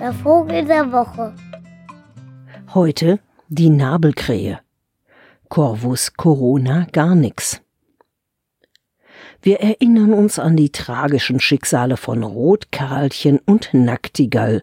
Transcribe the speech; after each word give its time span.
Der 0.00 0.12
Vogel 0.12 0.64
der 0.64 0.92
Woche. 0.92 1.34
Heute 2.74 3.20
die 3.48 3.70
Nabelkrähe. 3.70 4.60
Corvus 5.48 6.14
corona 6.14 6.86
gar 6.92 7.14
nix. 7.14 7.60
Wir 9.40 9.60
erinnern 9.60 10.12
uns 10.12 10.38
an 10.38 10.56
die 10.56 10.70
tragischen 10.72 11.38
Schicksale 11.38 11.96
von 11.96 12.22
Rotkarlchen 12.22 13.38
und 13.38 13.70
Naktigall, 13.72 14.62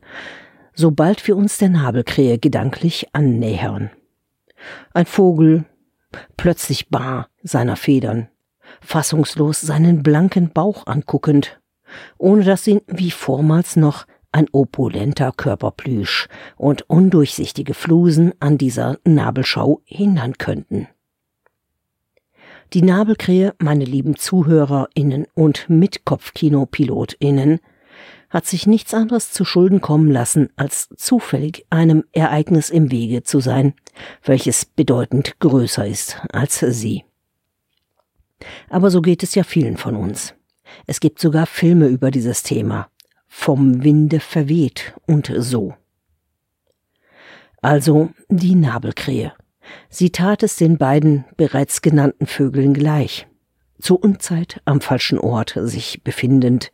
sobald 0.73 1.27
wir 1.27 1.37
uns 1.37 1.57
der 1.57 1.69
Nabelkrähe 1.69 2.37
gedanklich 2.37 3.07
annähern. 3.13 3.91
Ein 4.93 5.05
Vogel, 5.05 5.65
plötzlich 6.37 6.89
bar 6.89 7.29
seiner 7.43 7.75
Federn, 7.75 8.27
fassungslos 8.81 9.61
seinen 9.61 10.03
blanken 10.03 10.51
Bauch 10.51 10.87
anguckend, 10.87 11.60
ohne 12.17 12.43
dass 12.43 12.67
ihn 12.67 12.81
wie 12.87 13.11
vormals 13.11 13.75
noch 13.75 14.05
ein 14.31 14.47
opulenter 14.51 15.31
Körperplüsch 15.35 16.27
und 16.55 16.89
undurchsichtige 16.89 17.73
Flusen 17.73 18.33
an 18.39 18.57
dieser 18.57 18.97
Nabelschau 19.03 19.81
hindern 19.85 20.37
könnten. 20.37 20.87
Die 22.73 22.81
Nabelkrähe, 22.81 23.53
meine 23.59 23.83
lieben 23.83 24.15
ZuhörerInnen 24.15 25.27
und 25.33 25.69
Mitkopfkino-PilotInnen, 25.69 27.59
hat 28.29 28.45
sich 28.45 28.65
nichts 28.65 28.93
anderes 28.93 29.31
zu 29.31 29.43
Schulden 29.43 29.81
kommen 29.81 30.09
lassen, 30.09 30.49
als 30.55 30.87
zufällig 30.95 31.65
einem 31.69 32.05
Ereignis 32.13 32.69
im 32.69 32.89
Wege 32.89 33.23
zu 33.23 33.41
sein, 33.41 33.73
welches 34.23 34.63
bedeutend 34.63 35.37
größer 35.39 35.85
ist 35.85 36.21
als 36.31 36.59
sie. 36.59 37.03
Aber 38.69 38.89
so 38.89 39.01
geht 39.01 39.21
es 39.21 39.35
ja 39.35 39.43
vielen 39.43 39.75
von 39.75 39.97
uns. 39.97 40.33
Es 40.87 40.99
gibt 40.99 41.19
sogar 41.19 41.45
Filme 41.45 41.87
über 41.87 42.11
dieses 42.11 42.43
Thema, 42.43 42.89
vom 43.27 43.83
Winde 43.83 44.19
verweht 44.19 44.93
und 45.07 45.31
so. 45.37 45.73
Also 47.61 48.09
die 48.29 48.55
Nabelkrähe. 48.55 49.33
Sie 49.89 50.09
tat 50.09 50.43
es 50.43 50.55
den 50.55 50.77
beiden 50.77 51.25
bereits 51.37 51.81
genannten 51.81 52.25
Vögeln 52.25 52.73
gleich. 52.73 53.27
Zur 53.79 54.03
Unzeit 54.03 54.61
am 54.65 54.79
falschen 54.79 55.17
Ort 55.17 55.57
sich 55.63 56.03
befindend, 56.03 56.71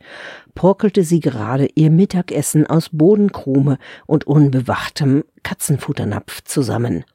porkelte 0.56 1.04
sie 1.04 1.22
gerade 1.22 1.70
ihr 1.76 1.90
Mittagessen 1.90 2.68
aus 2.68 2.90
Bodenkrume 2.92 3.78
und 4.08 4.28
unbewachtem 4.28 5.24
Katzenfutternapf 5.44 6.44
zusammen, 6.44 7.06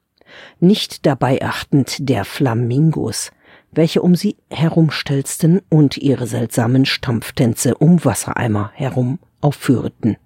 nicht 0.60 1.04
dabei 1.04 1.42
achtend 1.42 2.08
der 2.08 2.24
Flamingos, 2.24 3.32
welche 3.72 4.02
um 4.02 4.14
sie 4.14 4.36
herumstelzten 4.50 5.62
und 5.68 5.96
ihre 5.96 6.26
seltsamen 6.26 6.84
Stampftänze 6.84 7.74
um 7.74 8.04
Wassereimer 8.04 8.70
herum 8.74 9.18
aufführten. 9.40 10.16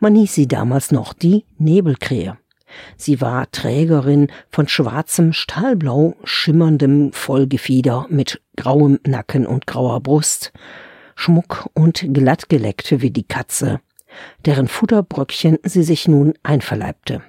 Man 0.00 0.14
hieß 0.14 0.34
sie 0.34 0.48
damals 0.48 0.90
noch 0.90 1.12
die 1.12 1.44
Nebelkrähe. 1.58 2.36
Sie 2.96 3.20
war 3.20 3.50
Trägerin 3.50 4.28
von 4.48 4.66
schwarzem, 4.68 5.32
stahlblau 5.32 6.16
schimmerndem 6.24 7.12
Vollgefieder 7.12 8.06
mit 8.08 8.40
grauem 8.56 8.98
Nacken 9.06 9.46
und 9.46 9.66
grauer 9.66 10.00
Brust, 10.00 10.52
Schmuck 11.14 11.68
und 11.74 12.06
glattgeleckt 12.12 13.02
wie 13.02 13.10
die 13.10 13.26
Katze, 13.26 13.80
deren 14.46 14.68
Futterbröckchen 14.68 15.58
sie 15.62 15.82
sich 15.82 16.08
nun 16.08 16.34
einverleibte. 16.42 17.22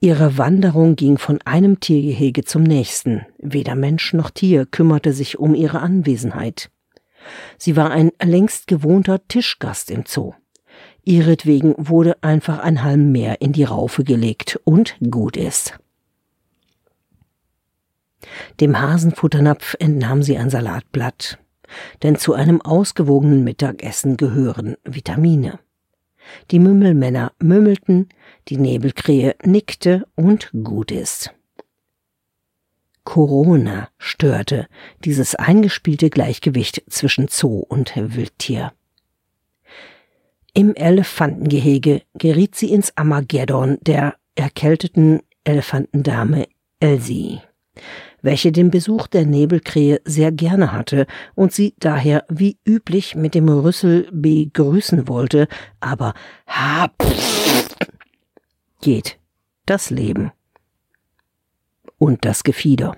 Ihre 0.00 0.36
Wanderung 0.36 0.94
ging 0.94 1.16
von 1.16 1.40
einem 1.42 1.80
Tiergehege 1.80 2.44
zum 2.44 2.62
nächsten. 2.62 3.24
Weder 3.38 3.74
Mensch 3.74 4.12
noch 4.12 4.30
Tier 4.30 4.66
kümmerte 4.66 5.12
sich 5.12 5.38
um 5.38 5.54
ihre 5.54 5.80
Anwesenheit. 5.80 6.70
Sie 7.58 7.76
war 7.76 7.90
ein 7.90 8.12
längst 8.22 8.66
gewohnter 8.66 9.26
Tischgast 9.26 9.90
im 9.90 10.04
Zoo. 10.06 10.34
Ihretwegen 11.02 11.74
wurde 11.78 12.22
einfach 12.22 12.58
ein 12.58 12.82
Halm 12.82 13.10
mehr 13.10 13.40
in 13.40 13.52
die 13.52 13.64
Raufe 13.64 14.04
gelegt 14.04 14.60
und 14.64 14.96
gut 15.10 15.36
ist. 15.36 15.78
Dem 18.60 18.78
Hasenfutternapf 18.80 19.76
entnahm 19.78 20.22
sie 20.22 20.36
ein 20.36 20.50
Salatblatt, 20.50 21.38
denn 22.02 22.16
zu 22.16 22.34
einem 22.34 22.60
ausgewogenen 22.60 23.44
Mittagessen 23.44 24.16
gehören 24.16 24.76
Vitamine. 24.84 25.58
Die 26.50 26.58
Mümmelmänner 26.58 27.32
mümmelten, 27.38 28.08
die 28.48 28.56
Nebelkrähe 28.56 29.34
nickte 29.44 30.06
und 30.14 30.50
gut 30.64 30.90
ist. 30.90 31.32
Corona 33.04 33.88
störte 33.98 34.66
dieses 35.04 35.36
eingespielte 35.36 36.10
Gleichgewicht 36.10 36.82
zwischen 36.88 37.28
Zoo 37.28 37.60
und 37.60 37.92
Wildtier. 37.96 38.72
Im 40.52 40.74
Elefantengehege 40.74 42.02
geriet 42.14 42.56
sie 42.56 42.72
ins 42.72 42.96
Armageddon 42.96 43.78
der 43.82 44.16
erkälteten 44.34 45.20
Elefantendame 45.44 46.48
Elsie, 46.80 47.40
welche 48.26 48.50
den 48.50 48.72
Besuch 48.72 49.06
der 49.06 49.24
Nebelkrähe 49.24 50.00
sehr 50.04 50.32
gerne 50.32 50.72
hatte 50.72 51.06
und 51.36 51.52
sie 51.52 51.74
daher 51.78 52.26
wie 52.28 52.58
üblich 52.66 53.14
mit 53.14 53.36
dem 53.36 53.48
Rüssel 53.48 54.08
begrüßen 54.10 55.06
wollte, 55.06 55.46
aber 55.78 56.12
ha 56.48 56.90
geht 58.80 59.18
das 59.64 59.90
Leben 59.90 60.32
und 61.98 62.24
das 62.24 62.42
Gefieder. 62.42 62.96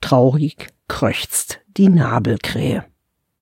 Traurig 0.00 0.68
kröchzt 0.86 1.60
die 1.66 1.88
Nabelkrähe. 1.88 2.84